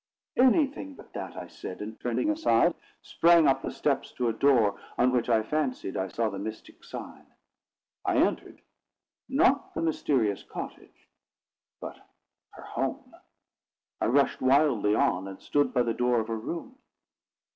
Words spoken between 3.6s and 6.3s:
the steps to a door, on which I fancied I saw